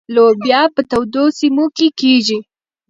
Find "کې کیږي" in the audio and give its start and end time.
1.77-2.39